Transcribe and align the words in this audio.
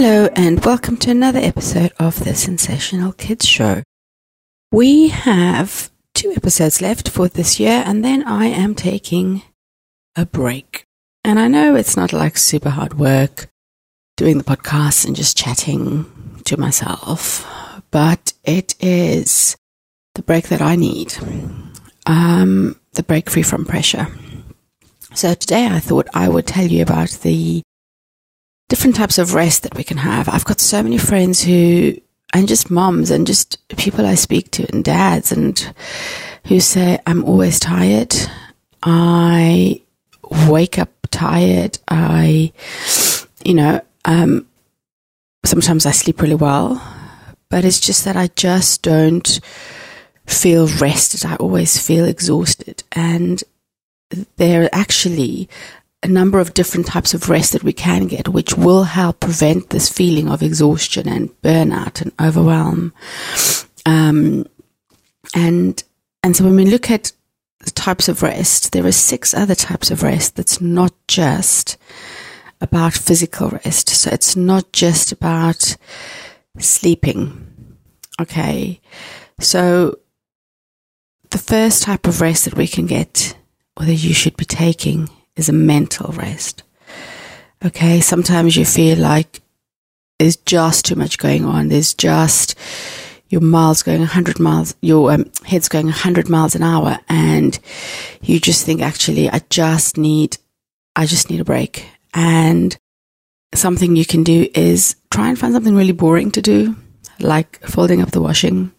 and 0.00 0.64
welcome 0.64 0.96
to 0.96 1.10
another 1.10 1.40
episode 1.40 1.92
of 1.98 2.22
the 2.24 2.32
Sensational 2.32 3.10
Kids 3.10 3.44
Show. 3.44 3.82
We 4.70 5.08
have 5.08 5.90
two 6.14 6.32
episodes 6.36 6.80
left 6.80 7.08
for 7.08 7.26
this 7.26 7.58
year, 7.58 7.82
and 7.84 8.04
then 8.04 8.22
I 8.22 8.46
am 8.46 8.76
taking 8.76 9.42
a 10.14 10.24
break. 10.24 10.84
And 11.24 11.40
I 11.40 11.48
know 11.48 11.74
it's 11.74 11.96
not 11.96 12.12
like 12.12 12.38
super 12.38 12.70
hard 12.70 12.94
work 12.94 13.48
doing 14.16 14.38
the 14.38 14.44
podcast 14.44 15.04
and 15.04 15.16
just 15.16 15.36
chatting 15.36 16.06
to 16.44 16.56
myself, 16.56 17.44
but 17.90 18.32
it 18.44 18.76
is 18.78 19.56
the 20.14 20.22
break 20.22 20.46
that 20.46 20.62
I 20.62 20.76
need. 20.76 21.16
Um, 22.06 22.78
the 22.92 23.02
break 23.02 23.28
free 23.28 23.42
from 23.42 23.64
pressure. 23.64 24.06
So 25.14 25.34
today 25.34 25.66
I 25.66 25.80
thought 25.80 26.06
I 26.14 26.28
would 26.28 26.46
tell 26.46 26.66
you 26.66 26.82
about 26.82 27.10
the 27.22 27.62
different 28.68 28.96
types 28.96 29.18
of 29.18 29.34
rest 29.34 29.62
that 29.62 29.74
we 29.74 29.84
can 29.84 29.96
have. 29.98 30.28
I've 30.28 30.44
got 30.44 30.60
so 30.60 30.82
many 30.82 30.98
friends 30.98 31.42
who, 31.42 31.94
and 32.34 32.46
just 32.46 32.70
moms 32.70 33.10
and 33.10 33.26
just 33.26 33.66
people 33.76 34.06
I 34.06 34.14
speak 34.14 34.50
to 34.52 34.66
and 34.72 34.84
dads 34.84 35.32
and 35.32 35.58
who 36.46 36.60
say, 36.60 36.98
I'm 37.06 37.24
always 37.24 37.58
tired. 37.58 38.14
I 38.82 39.80
wake 40.48 40.78
up 40.78 40.90
tired. 41.10 41.78
I, 41.88 42.52
you 43.44 43.54
know, 43.54 43.80
um, 44.04 44.46
sometimes 45.44 45.86
I 45.86 45.90
sleep 45.90 46.20
really 46.20 46.34
well, 46.34 46.82
but 47.48 47.64
it's 47.64 47.80
just 47.80 48.04
that 48.04 48.16
I 48.16 48.28
just 48.28 48.82
don't 48.82 49.40
feel 50.26 50.68
rested. 50.68 51.24
I 51.24 51.36
always 51.36 51.80
feel 51.80 52.04
exhausted. 52.04 52.84
And 52.92 53.42
there 54.36 54.64
are 54.64 54.70
actually 54.72 55.48
a 56.02 56.08
number 56.08 56.38
of 56.38 56.54
different 56.54 56.86
types 56.86 57.12
of 57.12 57.28
rest 57.28 57.52
that 57.52 57.64
we 57.64 57.72
can 57.72 58.06
get, 58.06 58.28
which 58.28 58.54
will 58.54 58.84
help 58.84 59.20
prevent 59.20 59.70
this 59.70 59.88
feeling 59.88 60.28
of 60.28 60.42
exhaustion 60.42 61.08
and 61.08 61.30
burnout 61.42 62.00
and 62.00 62.12
overwhelm. 62.20 62.92
Um, 63.84 64.46
and 65.34 65.82
and 66.22 66.36
so 66.36 66.44
when 66.44 66.56
we 66.56 66.66
look 66.66 66.90
at 66.90 67.12
the 67.60 67.70
types 67.70 68.08
of 68.08 68.22
rest, 68.22 68.72
there 68.72 68.86
are 68.86 68.92
six 68.92 69.34
other 69.34 69.54
types 69.54 69.90
of 69.90 70.02
rest 70.02 70.36
that's 70.36 70.60
not 70.60 70.92
just 71.08 71.76
about 72.60 72.92
physical 72.92 73.50
rest. 73.50 73.88
So 73.88 74.10
it's 74.10 74.36
not 74.36 74.72
just 74.72 75.12
about 75.12 75.76
sleeping. 76.58 77.76
Okay. 78.20 78.80
So 79.40 79.98
the 81.30 81.38
first 81.38 81.82
type 81.82 82.06
of 82.06 82.20
rest 82.20 82.44
that 82.44 82.56
we 82.56 82.66
can 82.66 82.86
get, 82.86 83.36
or 83.76 83.84
that 83.84 83.94
you 83.94 84.14
should 84.14 84.36
be 84.36 84.44
taking, 84.44 85.08
is 85.38 85.48
a 85.48 85.52
mental 85.52 86.12
rest. 86.12 86.62
Okay, 87.64 88.00
sometimes 88.00 88.56
you 88.56 88.64
feel 88.64 88.98
like 88.98 89.40
there's 90.18 90.36
just 90.36 90.84
too 90.84 90.96
much 90.96 91.18
going 91.18 91.44
on. 91.44 91.68
There's 91.68 91.94
just 91.94 92.56
your 93.30 93.40
miles 93.40 93.82
going 93.82 94.00
100 94.00 94.40
miles, 94.40 94.74
your 94.80 95.12
um, 95.12 95.30
head's 95.44 95.68
going 95.68 95.86
100 95.86 96.28
miles 96.28 96.54
an 96.54 96.62
hour, 96.62 96.98
and 97.08 97.58
you 98.22 98.40
just 98.40 98.64
think, 98.64 98.80
actually, 98.80 99.28
I 99.28 99.40
just 99.50 99.96
need, 99.96 100.38
I 100.96 101.04
just 101.06 101.30
need 101.30 101.40
a 101.40 101.44
break. 101.44 101.86
And 102.14 102.76
something 103.54 103.96
you 103.96 104.06
can 104.06 104.24
do 104.24 104.48
is 104.54 104.96
try 105.10 105.28
and 105.28 105.38
find 105.38 105.52
something 105.52 105.74
really 105.74 105.92
boring 105.92 106.30
to 106.32 106.42
do, 106.42 106.74
like 107.20 107.60
folding 107.66 108.00
up 108.00 108.12
the 108.12 108.22
washing 108.22 108.72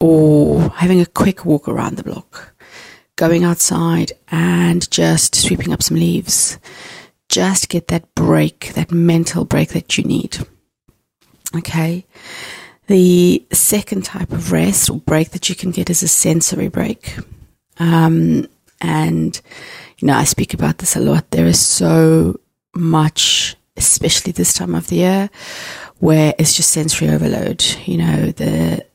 or 0.00 0.70
having 0.70 1.00
a 1.00 1.06
quick 1.06 1.44
walk 1.44 1.68
around 1.68 1.96
the 1.96 2.04
block 2.04 2.54
going 3.18 3.44
outside 3.44 4.12
and 4.28 4.90
just 4.90 5.34
sweeping 5.34 5.72
up 5.72 5.82
some 5.82 5.98
leaves. 5.98 6.58
Just 7.28 7.68
get 7.68 7.88
that 7.88 8.14
break, 8.14 8.72
that 8.74 8.90
mental 8.90 9.44
break 9.44 9.70
that 9.70 9.98
you 9.98 10.04
need. 10.04 10.38
Okay. 11.54 12.06
The 12.86 13.44
second 13.52 14.04
type 14.04 14.32
of 14.32 14.52
rest 14.52 14.88
or 14.88 15.00
break 15.00 15.30
that 15.30 15.48
you 15.50 15.54
can 15.54 15.72
get 15.72 15.90
is 15.90 16.02
a 16.02 16.08
sensory 16.08 16.68
break. 16.68 17.18
Um, 17.78 18.46
and, 18.80 19.38
you 19.98 20.06
know, 20.06 20.14
I 20.14 20.24
speak 20.24 20.54
about 20.54 20.78
this 20.78 20.96
a 20.96 21.00
lot. 21.00 21.30
There 21.32 21.46
is 21.46 21.60
so 21.60 22.38
much, 22.74 23.56
especially 23.76 24.32
this 24.32 24.54
time 24.54 24.74
of 24.74 24.86
the 24.86 24.96
year, 24.96 25.30
where 25.98 26.34
it's 26.38 26.54
just 26.54 26.70
sensory 26.70 27.10
overload. 27.10 27.64
You 27.84 27.98
know, 27.98 28.30
the 28.30 28.86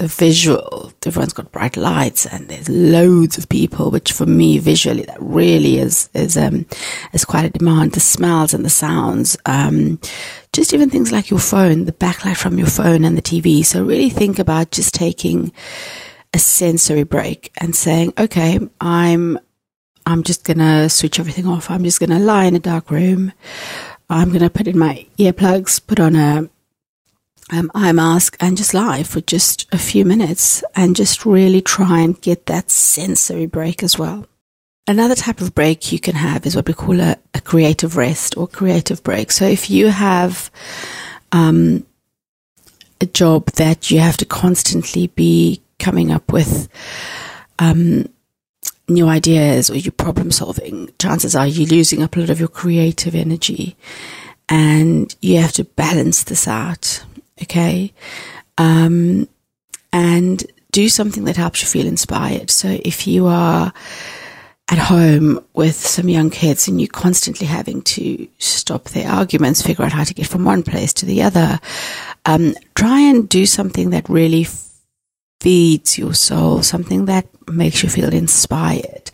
the 0.00 0.06
visual. 0.06 0.90
Everyone's 1.04 1.34
got 1.34 1.52
bright 1.52 1.76
lights 1.76 2.24
and 2.24 2.48
there's 2.48 2.70
loads 2.70 3.36
of 3.36 3.50
people, 3.50 3.90
which 3.90 4.12
for 4.12 4.24
me 4.24 4.58
visually 4.58 5.02
that 5.02 5.20
really 5.20 5.78
is 5.78 6.08
is 6.14 6.38
um 6.38 6.64
is 7.12 7.26
quite 7.26 7.44
a 7.44 7.50
demand. 7.50 7.92
The 7.92 8.00
smells 8.00 8.54
and 8.54 8.64
the 8.64 8.70
sounds, 8.70 9.36
um, 9.44 10.00
just 10.54 10.72
even 10.72 10.88
things 10.88 11.12
like 11.12 11.28
your 11.28 11.38
phone, 11.38 11.84
the 11.84 11.92
backlight 11.92 12.38
from 12.38 12.56
your 12.56 12.66
phone 12.66 13.04
and 13.04 13.14
the 13.14 13.22
TV. 13.22 13.62
So 13.64 13.84
really 13.84 14.08
think 14.08 14.38
about 14.38 14.70
just 14.70 14.94
taking 14.94 15.52
a 16.32 16.38
sensory 16.38 17.04
break 17.04 17.52
and 17.58 17.76
saying, 17.76 18.14
okay, 18.18 18.58
I'm 18.80 19.38
I'm 20.06 20.22
just 20.22 20.44
gonna 20.44 20.88
switch 20.88 21.20
everything 21.20 21.46
off. 21.46 21.70
I'm 21.70 21.84
just 21.84 22.00
gonna 22.00 22.18
lie 22.18 22.46
in 22.46 22.56
a 22.56 22.58
dark 22.58 22.90
room. 22.90 23.32
I'm 24.08 24.32
gonna 24.32 24.48
put 24.48 24.66
in 24.66 24.78
my 24.78 25.06
earplugs, 25.18 25.86
put 25.86 26.00
on 26.00 26.16
a 26.16 26.48
um, 27.50 27.70
eye 27.74 27.92
mask 27.92 28.36
and 28.40 28.56
just 28.56 28.74
lie 28.74 29.02
for 29.02 29.20
just 29.20 29.68
a 29.72 29.78
few 29.78 30.04
minutes 30.04 30.62
and 30.74 30.96
just 30.96 31.26
really 31.26 31.60
try 31.60 32.00
and 32.00 32.20
get 32.20 32.46
that 32.46 32.70
sensory 32.70 33.46
break 33.46 33.82
as 33.82 33.98
well. 33.98 34.26
Another 34.86 35.14
type 35.14 35.40
of 35.40 35.54
break 35.54 35.92
you 35.92 36.00
can 36.00 36.14
have 36.14 36.46
is 36.46 36.56
what 36.56 36.66
we 36.66 36.74
call 36.74 37.00
a, 37.00 37.16
a 37.34 37.40
creative 37.40 37.96
rest 37.96 38.36
or 38.36 38.48
creative 38.48 39.02
break. 39.02 39.30
So 39.30 39.44
if 39.44 39.70
you 39.70 39.88
have 39.88 40.50
um, 41.32 41.86
a 43.00 43.06
job 43.06 43.46
that 43.52 43.90
you 43.90 44.00
have 44.00 44.16
to 44.18 44.24
constantly 44.24 45.08
be 45.08 45.62
coming 45.78 46.10
up 46.10 46.32
with 46.32 46.68
um, 47.58 48.08
new 48.88 49.06
ideas 49.06 49.70
or 49.70 49.76
you 49.76 49.90
problem 49.90 50.30
solving, 50.30 50.90
chances 50.98 51.36
are 51.36 51.46
you're 51.46 51.68
losing 51.68 52.02
up 52.02 52.16
a 52.16 52.20
lot 52.20 52.30
of 52.30 52.40
your 52.40 52.48
creative 52.48 53.14
energy 53.14 53.76
and 54.48 55.14
you 55.20 55.38
have 55.38 55.52
to 55.52 55.64
balance 55.64 56.24
this 56.24 56.48
out 56.48 57.04
okay? 57.42 57.92
Um, 58.58 59.28
and 59.92 60.44
do 60.70 60.88
something 60.88 61.24
that 61.24 61.36
helps 61.36 61.62
you 61.62 61.68
feel 61.68 61.86
inspired. 61.86 62.50
So 62.50 62.78
if 62.84 63.06
you 63.06 63.26
are 63.26 63.72
at 64.70 64.78
home 64.78 65.44
with 65.52 65.74
some 65.74 66.08
young 66.08 66.30
kids 66.30 66.68
and 66.68 66.80
you're 66.80 66.88
constantly 66.88 67.46
having 67.46 67.82
to 67.82 68.28
stop 68.38 68.84
their 68.90 69.10
arguments, 69.10 69.62
figure 69.62 69.84
out 69.84 69.92
how 69.92 70.04
to 70.04 70.14
get 70.14 70.28
from 70.28 70.44
one 70.44 70.62
place 70.62 70.92
to 70.94 71.06
the 71.06 71.22
other, 71.22 71.58
um, 72.24 72.54
try 72.76 73.00
and 73.00 73.28
do 73.28 73.46
something 73.46 73.90
that 73.90 74.08
really 74.08 74.46
feeds 75.40 75.98
your 75.98 76.14
soul, 76.14 76.62
something 76.62 77.06
that 77.06 77.26
makes 77.48 77.82
you 77.82 77.88
feel 77.88 78.12
inspired. 78.14 79.10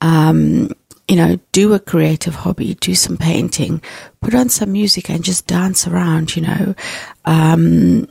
Um, 0.00 0.70
you 1.08 1.16
know, 1.16 1.38
do 1.52 1.74
a 1.74 1.78
creative 1.78 2.34
hobby, 2.34 2.74
do 2.74 2.94
some 2.94 3.16
painting, 3.16 3.82
put 4.20 4.34
on 4.34 4.48
some 4.48 4.72
music 4.72 5.10
and 5.10 5.22
just 5.22 5.46
dance 5.46 5.86
around, 5.86 6.34
you 6.34 6.42
know. 6.42 6.74
Um, 7.24 8.08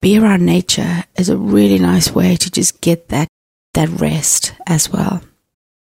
be 0.00 0.18
around 0.18 0.46
nature 0.46 1.04
is 1.16 1.28
a 1.28 1.36
really 1.36 1.78
nice 1.78 2.10
way 2.12 2.36
to 2.36 2.50
just 2.50 2.80
get 2.80 3.08
that, 3.08 3.28
that 3.74 3.88
rest 3.90 4.54
as 4.66 4.90
well. 4.90 5.22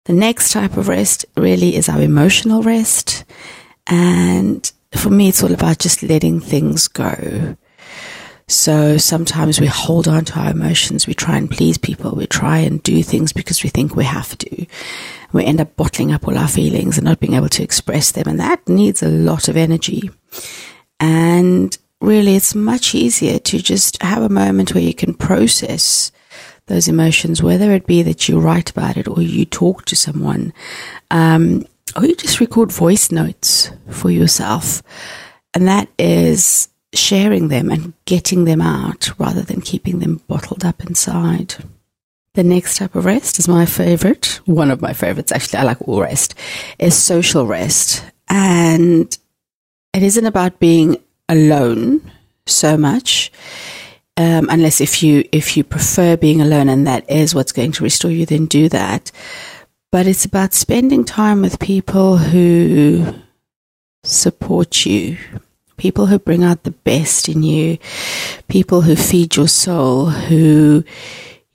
The 0.07 0.13
next 0.13 0.53
type 0.53 0.77
of 0.77 0.89
rest 0.89 1.27
really 1.37 1.77
is 1.77 1.89
our 1.89 2.01
emotional 2.01 2.63
rest. 2.63 3.25
And 3.87 4.71
for 4.93 5.11
me, 5.11 5.29
it's 5.29 5.43
all 5.43 5.53
about 5.53 5.79
just 5.79 6.03
letting 6.03 6.41
things 6.41 6.89
go. 6.89 7.57
So 8.49 8.97
sometimes 8.97 9.61
we 9.61 9.67
hold 9.67 10.09
on 10.09 10.25
to 10.25 10.41
our 10.41 10.51
emotions. 10.51 11.07
We 11.07 11.15
try 11.15 11.37
and 11.37 11.51
please 11.51 11.77
people. 11.79 12.13
We 12.13 12.27
try 12.27 12.59
and 12.59 12.83
do 12.83 13.03
things 13.03 13.33
because 13.33 13.63
we 13.63 13.69
think 13.69 13.95
we 13.95 14.05
have 14.05 14.37
to 14.39 14.67
we 15.33 15.45
end 15.45 15.61
up 15.61 15.77
bottling 15.77 16.13
up 16.13 16.27
all 16.27 16.39
our 16.39 16.49
feelings 16.49 16.99
and 16.99 17.05
not 17.05 17.21
being 17.21 17.35
able 17.35 17.49
to 17.51 17.63
express 17.63 18.13
them. 18.13 18.27
And 18.27 18.41
that 18.41 18.67
needs 18.69 19.03
a 19.03 19.09
lot 19.09 19.49
of 19.49 19.57
energy. 19.57 20.11
And 21.01 21.77
really, 22.01 22.37
it's 22.37 22.55
much 22.55 22.95
easier 22.95 23.39
to 23.39 23.59
just 23.59 24.03
have 24.03 24.23
a 24.23 24.29
moment 24.29 24.75
where 24.75 24.85
you 24.85 24.95
can 24.95 25.15
process 25.15 26.13
those 26.67 26.89
emotions, 26.89 27.43
whether 27.43 27.73
it 27.73 27.87
be 27.87 28.03
that 28.03 28.29
you 28.29 28.41
write 28.41 28.71
about 28.71 28.97
it 28.97 29.09
or 29.09 29.23
you 29.23 29.45
talk 29.45 29.85
to 29.87 29.97
someone, 29.97 30.53
um, 31.11 31.67
or 31.97 32.05
you 32.05 32.15
just 32.15 32.41
record 32.41 32.71
voice 32.71 33.11
notes 33.11 33.71
for 33.91 34.11
yourself. 34.11 34.83
And 35.55 35.67
that 35.67 35.89
is 35.99 36.69
sharing 36.95 37.49
them 37.49 37.71
and 37.71 37.93
getting 38.05 38.45
them 38.45 38.61
out 38.61 39.19
rather 39.19 39.43
than 39.43 39.61
keeping 39.61 39.99
them 39.99 40.21
bottled 40.29 40.65
up 40.65 40.85
inside. 40.85 41.57
The 42.39 42.45
next 42.45 42.77
type 42.77 42.95
of 42.95 43.05
rest 43.05 43.41
is 43.41 43.49
my 43.49 43.67
favorite. 43.67 44.39
One 44.45 44.71
of 44.71 44.81
my 44.81 44.93
favorites, 44.93 45.33
actually. 45.33 45.59
I 45.59 45.65
like 45.65 45.89
all 45.89 46.03
rest, 46.03 46.37
is 46.79 46.97
social 46.97 47.49
rest. 47.49 48.05
And 48.29 49.19
it 49.93 50.05
isn't 50.05 50.25
about 50.25 50.61
being 50.61 50.99
alone 51.29 52.01
so 52.47 52.77
much. 52.77 53.33
Um, 54.17 54.47
unless 54.51 54.81
if 54.81 55.03
you 55.03 55.29
if 55.33 55.57
you 55.57 55.65
prefer 55.65 56.17
being 56.17 56.41
alone 56.41 56.69
and 56.69 56.87
that 56.87 57.11
is 57.11 57.35
what's 57.35 57.51
going 57.51 57.73
to 57.73 57.83
restore 57.83 58.13
you, 58.13 58.25
then 58.25 58.47
do 58.47 58.69
that. 58.69 59.11
But 59.91 60.07
it's 60.07 60.25
about 60.25 60.55
spending 60.55 61.05
time 61.05 61.43
with 61.43 61.59
people 61.59 62.19
who 62.19 63.15
support 64.05 64.87
you, 64.87 65.19
people 65.77 66.07
who 66.07 66.21
bring 66.21 66.45
out 66.45 66.63
the 66.63 66.71
best 66.71 67.29
in 67.29 67.43
you, 67.43 67.79
people 68.47 68.83
who 68.83 68.95
feed 68.95 69.35
your 69.35 69.49
soul, 69.49 70.07
who 70.07 70.85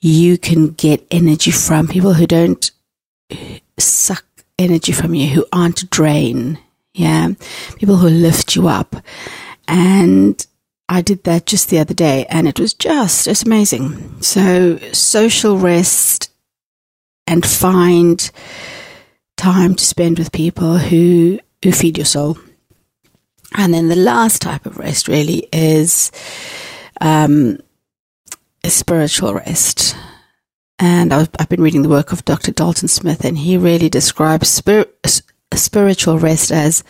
you 0.04 0.38
can 0.38 0.72
get 0.72 1.08
energy 1.12 1.50
from, 1.50 1.88
people 1.88 2.14
who 2.14 2.28
don't 2.28 2.72
suck 3.80 4.26
energy 4.60 4.92
from 4.92 5.14
you, 5.14 5.30
who 5.30 5.46
aren't 5.54 5.90
drain. 5.90 6.60
Yeah. 6.94 7.30
People 7.78 7.96
who 7.96 8.10
lift 8.10 8.54
you 8.54 8.68
up. 8.68 8.98
And 9.66 10.46
I 10.90 11.02
did 11.02 11.24
that 11.24 11.46
just 11.46 11.70
the 11.70 11.80
other 11.80 11.94
day 11.94 12.26
and 12.30 12.50
it 12.50 12.60
was 12.60 12.74
just, 12.74 13.28
it's 13.28 13.44
amazing. 13.44 14.22
So 14.22 14.78
social 14.92 15.58
rest 15.58 16.30
and 17.26 17.46
find 17.46 18.30
time 19.38 19.74
to 19.74 19.86
spend 19.86 20.20
with 20.20 20.34
people 20.34 20.80
who, 20.80 21.40
who 21.64 21.72
feed 21.72 21.98
your 21.98 22.06
soul. 22.06 22.38
And 23.56 23.74
then 23.74 23.88
the 23.88 23.96
last 23.96 24.42
type 24.42 24.66
of 24.66 24.78
rest 24.78 25.08
really 25.08 25.48
is 25.54 26.12
um, 27.00 27.60
spiritual 28.70 29.34
rest. 29.34 29.96
And 30.80 31.14
I've, 31.14 31.30
I've, 31.40 31.50
been 31.50 31.62
reading 31.62 31.84
the 31.84 31.90
work 31.90 32.12
of 32.12 32.26
Dr. 32.26 32.52
Dalton 32.52 32.88
Smith, 32.88 33.24
and 33.24 33.38
he 33.38 33.58
really 33.58 33.90
describes 33.90 34.50
spir- 34.50 34.88
spiritual 35.54 36.20
rest 36.20 36.52
as 36.52 36.84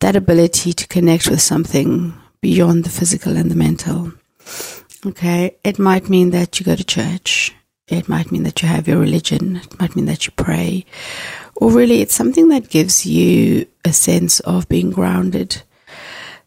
that 0.00 0.16
ability 0.16 0.72
to 0.72 0.86
connect 0.88 1.28
with 1.28 1.40
something 1.40 2.14
beyond 2.40 2.84
the 2.84 2.90
physical 2.90 3.36
and 3.36 3.50
the 3.50 3.56
mental. 3.56 4.12
Okay, 5.06 5.56
it 5.64 5.78
might 5.78 6.08
mean 6.08 6.30
that 6.30 6.58
you 6.58 6.66
go 6.66 6.76
to 6.76 6.84
church. 6.84 7.54
It 7.88 8.08
might 8.08 8.32
mean 8.32 8.42
that 8.44 8.62
you 8.62 8.68
have 8.68 8.88
your 8.88 8.98
religion. 8.98 9.56
It 9.56 9.78
might 9.78 9.94
mean 9.94 10.06
that 10.06 10.26
you 10.26 10.32
pray. 10.36 10.86
Or 11.56 11.70
really, 11.70 12.00
it's 12.00 12.14
something 12.14 12.48
that 12.48 12.70
gives 12.70 13.04
you 13.04 13.66
a 13.84 13.92
sense 13.92 14.40
of 14.40 14.68
being 14.68 14.90
grounded 14.90 15.62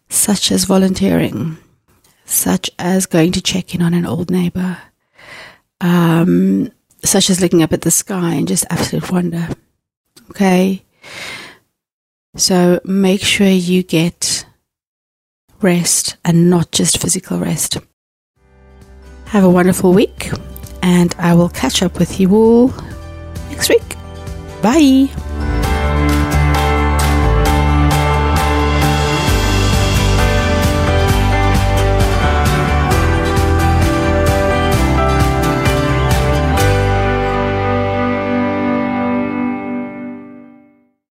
such 0.10 0.52
as 0.52 0.66
volunteering, 0.66 1.58
such 2.28 2.70
as 2.78 3.06
going 3.06 3.32
to 3.32 3.42
check 3.42 3.74
in 3.74 3.82
on 3.82 3.94
an 3.94 4.06
old 4.06 4.30
neighbor, 4.30 4.78
um, 5.82 6.70
such 7.04 7.30
as 7.30 7.42
looking 7.42 7.64
up 7.64 7.74
at 7.74 7.82
the 7.82 7.92
sky 7.92 8.34
and 8.36 8.48
just 8.48 8.66
absolute 8.70 9.12
wonder. 9.12 9.48
Okay? 10.30 10.84
So 12.36 12.80
make 12.84 13.22
sure 13.22 13.48
you 13.48 13.82
get 13.82 14.46
rest 15.62 16.18
and 16.24 16.50
not 16.50 16.72
just 16.72 17.02
physical 17.02 17.40
rest. 17.40 17.78
Have 19.28 19.44
a 19.44 19.50
wonderful 19.50 19.94
week, 19.94 20.30
and 20.82 21.16
I 21.18 21.34
will 21.34 21.50
catch 21.50 21.82
up 21.82 21.98
with 22.00 22.20
you 22.20 22.34
all 22.34 22.68
next 23.50 23.70
week. 23.70 23.96
Bye. 24.62 25.27